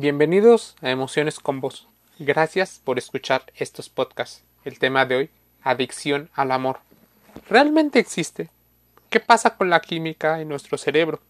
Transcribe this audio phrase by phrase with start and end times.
[0.00, 1.86] Bienvenidos a Emociones con Vos.
[2.18, 4.42] Gracias por escuchar estos podcasts.
[4.64, 5.30] El tema de hoy,
[5.62, 6.78] adicción al amor.
[7.50, 8.48] ¿Realmente existe?
[9.10, 11.20] ¿Qué pasa con la química en nuestro cerebro?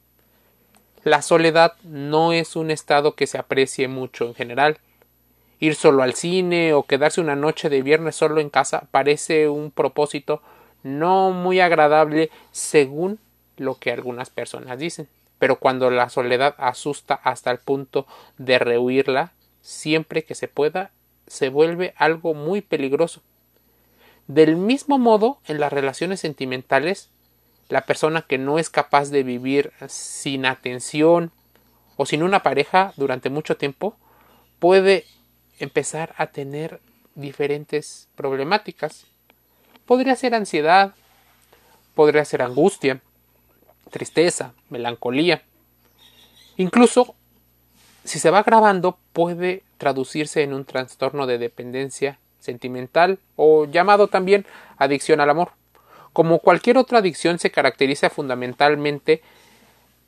[1.03, 4.79] La soledad no es un estado que se aprecie mucho en general.
[5.59, 9.73] Ir solo al cine o quedarse una noche de viernes solo en casa parece un
[9.73, 10.43] propósito
[10.85, 13.19] no muy agradable según
[13.57, 15.09] lo que algunas personas dicen.
[15.41, 18.07] Pero cuando la soledad asusta hasta el punto
[18.39, 19.33] de rehuirla,
[19.63, 20.93] siempre que se pueda,
[21.27, 23.23] se vuelve algo muy peligroso.
[24.29, 27.11] Del mismo modo, en las relaciones sentimentales,
[27.69, 31.33] la persona que no es capaz de vivir sin atención
[31.97, 33.97] o sin una pareja durante mucho tiempo
[34.59, 35.07] puede
[35.59, 36.81] empezar a tener
[37.15, 39.07] diferentes problemáticas.
[39.87, 40.95] Podría ser ansiedad,
[41.95, 43.01] podría ser angustia,
[43.91, 45.43] tristeza, melancolía.
[46.57, 47.15] Incluso,
[48.05, 54.47] si se va grabando, puede traducirse en un trastorno de dependencia sentimental o llamado también
[54.79, 55.53] adicción al amor.
[56.13, 59.23] Como cualquier otra adicción se caracteriza fundamentalmente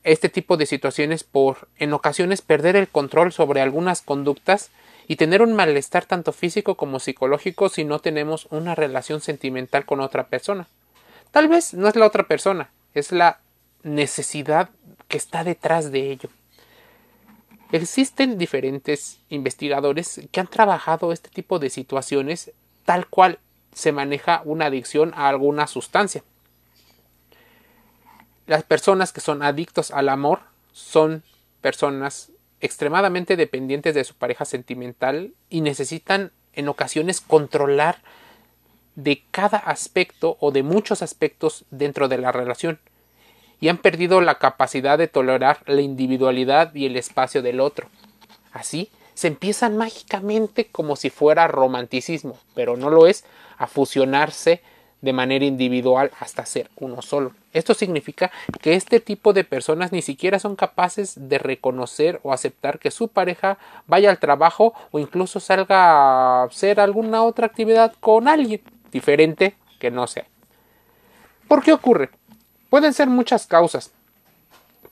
[0.04, 4.70] este tipo de situaciones por en ocasiones perder el control sobre algunas conductas
[5.06, 10.00] y tener un malestar tanto físico como psicológico si no tenemos una relación sentimental con
[10.00, 10.66] otra persona.
[11.30, 13.38] Tal vez no es la otra persona, es la
[13.82, 14.70] necesidad
[15.08, 16.28] que está detrás de ello.
[17.72, 22.52] Existen diferentes investigadores que han trabajado este tipo de situaciones
[22.84, 23.38] tal cual
[23.72, 26.22] se maneja una adicción a alguna sustancia.
[28.46, 30.40] Las personas que son adictos al amor
[30.72, 31.22] son
[31.60, 32.30] personas
[32.60, 38.02] extremadamente dependientes de su pareja sentimental y necesitan en ocasiones controlar
[38.94, 42.78] de cada aspecto o de muchos aspectos dentro de la relación
[43.62, 47.86] y han perdido la capacidad de tolerar la individualidad y el espacio del otro.
[48.52, 53.24] Así, se empiezan mágicamente como si fuera romanticismo, pero no lo es,
[53.58, 54.62] a fusionarse
[55.00, 57.34] de manera individual hasta ser uno solo.
[57.52, 62.80] Esto significa que este tipo de personas ni siquiera son capaces de reconocer o aceptar
[62.80, 68.26] que su pareja vaya al trabajo o incluso salga a hacer alguna otra actividad con
[68.26, 70.26] alguien diferente que no sea.
[71.46, 72.10] ¿Por qué ocurre?
[72.72, 73.92] Pueden ser muchas causas.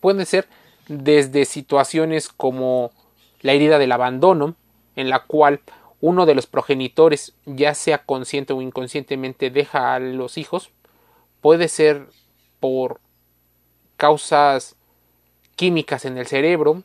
[0.01, 0.47] Pueden ser
[0.89, 2.91] desde situaciones como
[3.41, 4.55] la herida del abandono,
[4.97, 5.61] en la cual
[6.03, 10.69] uno de los progenitores, ya sea consciente o inconscientemente, deja a los hijos.
[11.41, 12.07] Puede ser
[12.61, 13.01] por
[13.97, 14.77] causas
[15.57, 16.83] químicas en el cerebro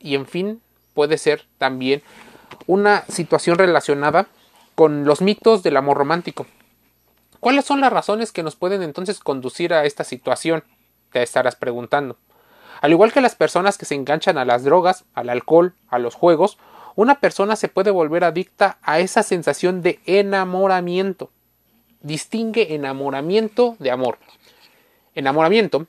[0.00, 0.60] y en fin
[0.92, 2.02] puede ser también
[2.66, 4.26] una situación relacionada
[4.74, 6.46] con los mitos del amor romántico.
[7.40, 10.62] ¿Cuáles son las razones que nos pueden entonces conducir a esta situación?
[11.10, 12.18] Te estarás preguntando.
[12.82, 16.14] Al igual que las personas que se enganchan a las drogas, al alcohol, a los
[16.14, 16.58] juegos,
[16.96, 21.30] una persona se puede volver adicta a esa sensación de enamoramiento.
[22.02, 24.18] Distingue enamoramiento de amor.
[25.14, 25.86] Enamoramiento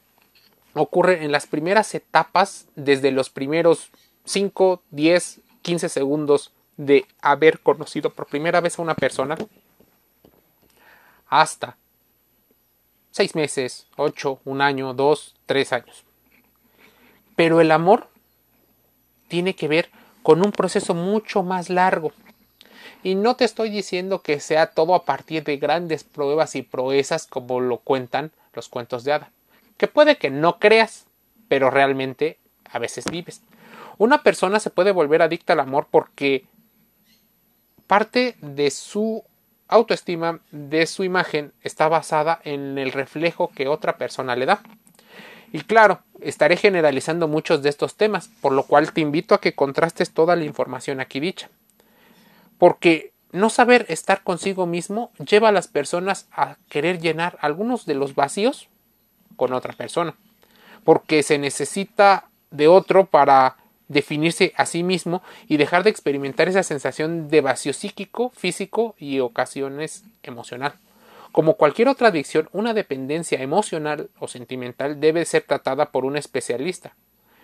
[0.74, 3.92] ocurre en las primeras etapas desde los primeros
[4.24, 9.38] 5, 10, 15 segundos de haber conocido por primera vez a una persona
[11.32, 11.78] hasta
[13.10, 16.04] seis meses, ocho, un año, dos, tres años.
[17.36, 18.10] Pero el amor
[19.28, 19.90] tiene que ver
[20.22, 22.12] con un proceso mucho más largo.
[23.02, 27.26] Y no te estoy diciendo que sea todo a partir de grandes pruebas y proezas
[27.26, 29.32] como lo cuentan los cuentos de hada.
[29.78, 31.06] Que puede que no creas,
[31.48, 32.38] pero realmente
[32.70, 33.42] a veces vives.
[33.98, 36.46] Una persona se puede volver adicta al amor porque
[37.88, 39.24] parte de su
[39.72, 44.62] autoestima de su imagen está basada en el reflejo que otra persona le da.
[45.52, 49.56] Y claro, estaré generalizando muchos de estos temas, por lo cual te invito a que
[49.56, 51.50] contrastes toda la información aquí dicha.
[52.58, 57.96] Porque no saber estar consigo mismo lleva a las personas a querer llenar algunos de
[57.96, 58.70] los vacíos
[59.36, 60.16] con otra persona.
[60.84, 63.58] Porque se necesita de otro para
[63.92, 69.20] definirse a sí mismo y dejar de experimentar esa sensación de vacío psíquico, físico y
[69.20, 70.74] ocasiones emocional.
[71.32, 76.96] Como cualquier otra adicción, una dependencia emocional o sentimental debe ser tratada por un especialista,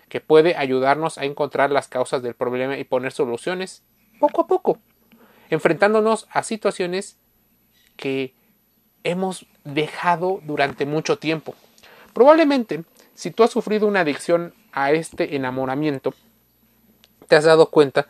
[0.08, 3.82] que puede ayudarnos a encontrar las causas del problema y poner soluciones
[4.18, 4.78] poco a poco,
[5.50, 7.18] enfrentándonos a situaciones
[7.96, 8.34] que
[9.04, 11.54] hemos dejado durante mucho tiempo.
[12.14, 12.84] Probablemente,
[13.14, 16.14] si tú has sufrido una adicción a este enamoramiento,
[17.28, 18.06] te has dado cuenta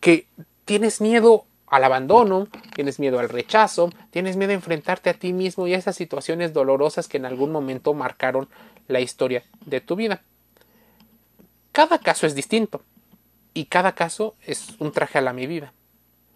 [0.00, 0.26] que
[0.64, 5.66] tienes miedo al abandono, tienes miedo al rechazo, tienes miedo a enfrentarte a ti mismo
[5.66, 8.48] y a esas situaciones dolorosas que en algún momento marcaron
[8.88, 10.22] la historia de tu vida.
[11.72, 12.82] Cada caso es distinto
[13.54, 15.72] y cada caso es un traje a la medida.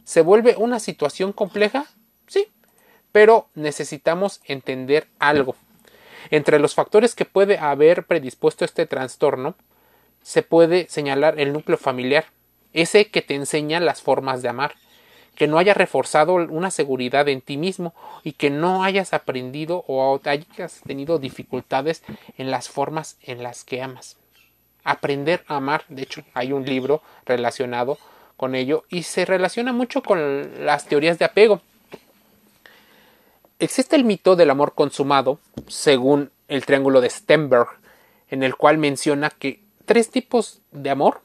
[0.04, 1.86] ¿Se vuelve una situación compleja?
[2.26, 2.48] Sí,
[3.12, 5.54] pero necesitamos entender algo.
[6.30, 9.54] Entre los factores que puede haber predispuesto este trastorno,
[10.22, 12.26] se puede señalar el núcleo familiar,
[12.72, 14.74] ese que te enseña las formas de amar,
[15.34, 20.20] que no hayas reforzado una seguridad en ti mismo y que no hayas aprendido o
[20.24, 22.02] hayas tenido dificultades
[22.36, 24.18] en las formas en las que amas.
[24.84, 27.98] Aprender a amar, de hecho, hay un libro relacionado
[28.36, 31.60] con ello y se relaciona mucho con las teorías de apego.
[33.58, 35.38] Existe el mito del amor consumado,
[35.68, 37.68] según el triángulo de Stenberg,
[38.30, 41.20] en el cual menciona que tres tipos de amor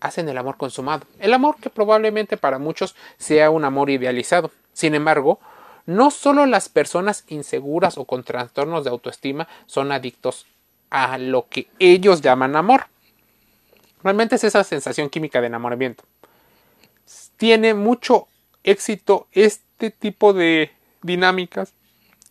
[0.00, 1.06] hacen el amor consumado.
[1.18, 4.50] El amor que probablemente para muchos sea un amor idealizado.
[4.72, 5.38] Sin embargo,
[5.84, 10.46] no solo las personas inseguras o con trastornos de autoestima son adictos
[10.88, 12.86] a lo que ellos llaman amor.
[14.02, 16.04] Realmente es esa sensación química de enamoramiento.
[17.36, 18.28] Tiene mucho
[18.64, 20.70] éxito este tipo de
[21.02, 21.74] dinámicas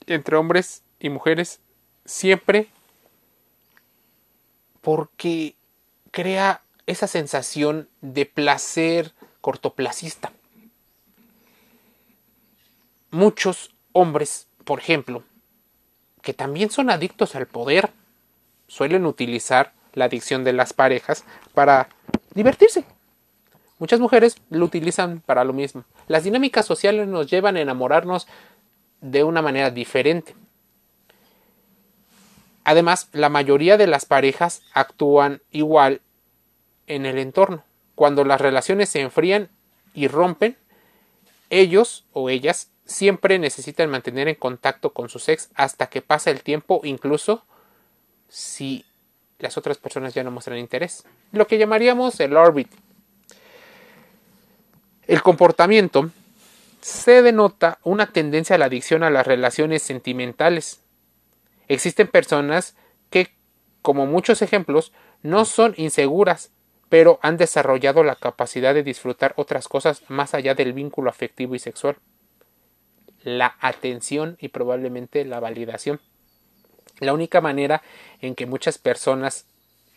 [0.07, 1.60] entre hombres y mujeres
[2.06, 2.69] siempre
[4.81, 5.54] porque
[6.11, 10.31] crea esa sensación de placer cortoplacista.
[13.11, 15.23] Muchos hombres, por ejemplo,
[16.21, 17.91] que también son adictos al poder,
[18.67, 21.23] suelen utilizar la adicción de las parejas
[21.53, 21.89] para
[22.33, 22.85] divertirse.
[23.79, 25.85] Muchas mujeres lo utilizan para lo mismo.
[26.07, 28.27] Las dinámicas sociales nos llevan a enamorarnos
[29.01, 30.35] de una manera diferente.
[32.69, 36.01] Además, la mayoría de las parejas actúan igual
[36.86, 37.63] en el entorno.
[37.95, 39.50] Cuando las relaciones se enfrían
[39.95, 40.56] y rompen,
[41.50, 46.44] ellos o ellas siempre necesitan mantener en contacto con su ex hasta que pasa el
[46.44, 47.44] tiempo, incluso
[48.27, 48.86] si
[49.39, 51.06] las otras personas ya no muestran interés.
[51.31, 52.69] Lo que llamaríamos el orbit.
[55.07, 56.12] El comportamiento
[56.81, 60.81] se denota una tendencia a la adicción a las relaciones sentimentales.
[61.69, 62.75] Existen personas
[63.10, 63.30] que,
[63.81, 66.51] como muchos ejemplos, no son inseguras,
[66.89, 71.60] pero han desarrollado la capacidad de disfrutar otras cosas más allá del vínculo afectivo y
[71.60, 71.98] sexual.
[73.24, 76.01] La atención y probablemente la validación.
[77.00, 77.83] La única manera
[78.19, 79.45] en que muchas personas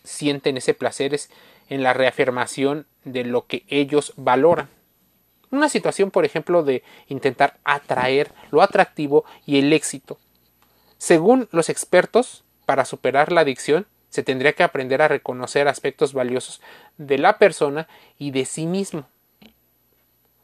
[0.05, 1.31] sienten ese placer es
[1.69, 4.69] en la reafirmación de lo que ellos valoran.
[5.51, 10.19] Una situación, por ejemplo, de intentar atraer lo atractivo y el éxito.
[11.03, 16.61] Según los expertos, para superar la adicción, se tendría que aprender a reconocer aspectos valiosos
[16.97, 17.89] de la persona
[18.21, 19.09] y de sí mismo.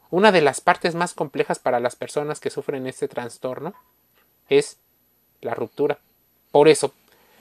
[0.09, 3.73] Una de las partes más complejas para las personas que sufren este trastorno
[4.49, 4.75] es
[5.39, 5.97] la ruptura.
[6.51, 6.93] Por eso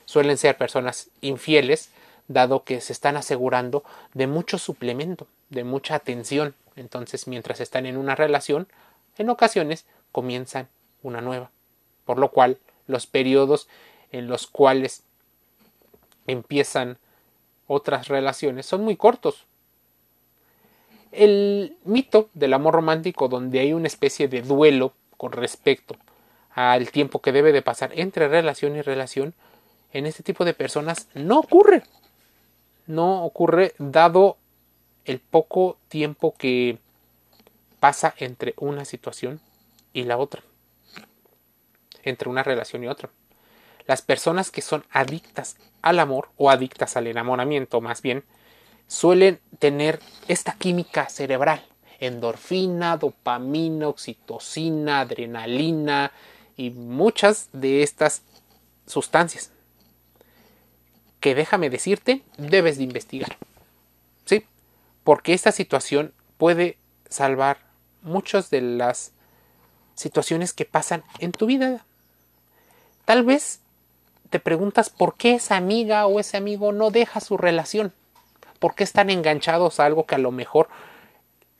[0.04, 1.90] suelen ser personas infieles,
[2.28, 3.82] dado que se están asegurando
[4.14, 8.68] de mucho suplemento, de mucha atención, entonces, mientras están en una relación,
[9.16, 10.68] en ocasiones comienzan
[11.02, 11.50] una nueva.
[12.04, 13.68] Por lo cual, los periodos
[14.10, 15.04] en los cuales
[16.26, 16.98] empiezan
[17.68, 19.46] otras relaciones son muy cortos.
[21.12, 25.96] El mito del amor romántico donde hay una especie de duelo con respecto
[26.50, 29.34] al tiempo que debe de pasar entre relación y relación,
[29.92, 31.82] en este tipo de personas no ocurre.
[32.86, 34.38] No ocurre dado
[35.04, 36.78] el poco tiempo que
[37.80, 39.40] pasa entre una situación
[39.92, 40.42] y la otra,
[42.02, 43.10] entre una relación y otra.
[43.86, 48.24] Las personas que son adictas al amor o adictas al enamoramiento más bien,
[48.86, 51.64] suelen tener esta química cerebral,
[52.00, 56.12] endorfina, dopamina, oxitocina, adrenalina
[56.56, 58.22] y muchas de estas
[58.86, 59.50] sustancias
[61.20, 63.36] que déjame decirte, debes de investigar
[65.08, 66.76] porque esta situación puede
[67.08, 67.56] salvar
[68.02, 69.12] muchas de las
[69.98, 71.84] situaciones que pasan en tu vida.
[73.04, 73.60] Tal vez
[74.30, 77.92] te preguntas por qué esa amiga o ese amigo no deja su relación,
[78.58, 80.68] por qué están enganchados a algo que a lo mejor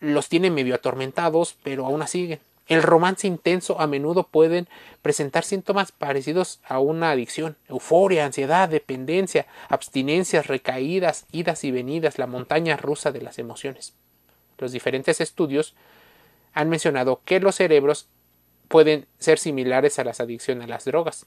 [0.00, 4.68] los tiene medio atormentados, pero aún así el romance intenso a menudo pueden
[5.00, 12.26] presentar síntomas parecidos a una adicción, euforia, ansiedad, dependencia, abstinencias, recaídas, idas y venidas, la
[12.26, 13.94] montaña rusa de las emociones.
[14.58, 15.74] Los diferentes estudios
[16.52, 18.06] han mencionado que los cerebros
[18.68, 21.26] pueden ser similares a las adicciones a las drogas.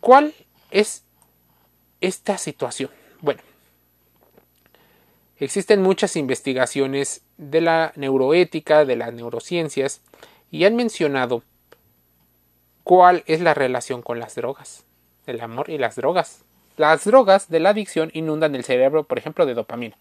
[0.00, 0.34] ¿Cuál
[0.70, 1.04] es
[2.00, 2.90] esta situación?
[3.20, 3.40] Bueno,
[5.42, 10.00] Existen muchas investigaciones de la neuroética, de las neurociencias,
[10.52, 11.42] y han mencionado
[12.84, 14.84] cuál es la relación con las drogas,
[15.26, 16.44] el amor y las drogas.
[16.76, 19.96] Las drogas de la adicción inundan el cerebro, por ejemplo, de dopamina.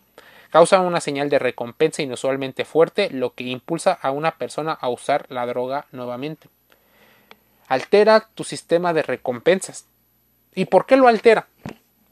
[0.51, 5.25] Causan una señal de recompensa inusualmente fuerte, lo que impulsa a una persona a usar
[5.29, 6.50] la droga nuevamente.
[7.70, 9.88] Altera tu sistema de recompensas.
[10.53, 11.48] ¿Y por qué lo altera?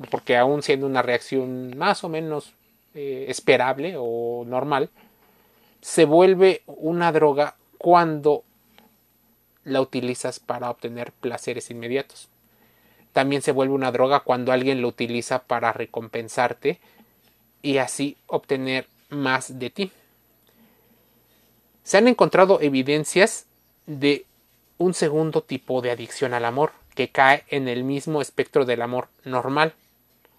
[0.10, 2.53] Porque aún siendo una reacción más o menos
[2.96, 4.89] eh, esperable o normal,
[5.81, 8.46] se vuelve una droga cuando
[9.65, 12.29] la utilizas para obtener placeres inmediatos.
[13.12, 16.79] También se vuelve una droga cuando alguien lo utiliza para recompensarte
[17.62, 19.92] y así obtener más de ti.
[21.84, 23.46] Se han encontrado evidencias
[23.86, 24.25] de
[24.78, 29.08] un segundo tipo de adicción al amor, que cae en el mismo espectro del amor
[29.24, 29.74] normal,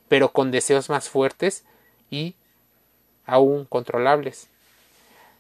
[0.09, 1.65] pero con deseos más fuertes
[2.11, 2.35] y
[3.27, 4.49] aún controlables.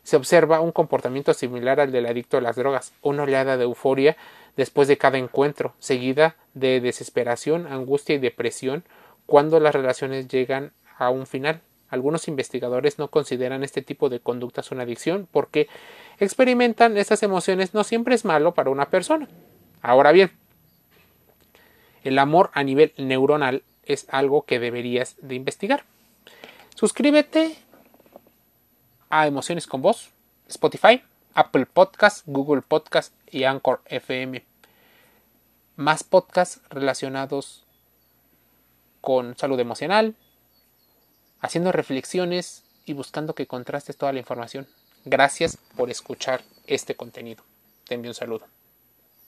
[0.02, 4.16] Se observa un comportamiento similar al del adicto a las drogas, una oleada de euforia
[4.56, 8.84] después de cada encuentro, seguida de desesperación, angustia y depresión
[9.26, 11.60] cuando las relaciones llegan a un final.
[11.90, 15.68] Algunos investigadores no consideran este tipo de conductas una adicción porque
[16.18, 19.28] experimentan estas emociones no siempre es malo para una persona.
[19.82, 20.30] Ahora bien,
[22.04, 25.84] el amor a nivel neuronal es algo que deberías de investigar.
[26.76, 27.56] Suscríbete
[29.10, 30.10] a Emociones con Voz,
[30.48, 31.02] Spotify,
[31.34, 34.44] Apple Podcast, Google Podcast y Anchor FM.
[35.76, 37.64] Más podcasts relacionados
[39.00, 40.14] con salud emocional,
[41.40, 44.66] haciendo reflexiones y buscando que contrastes toda la información.
[45.04, 47.42] Gracias por escuchar este contenido.
[47.86, 48.46] Te envío un saludo.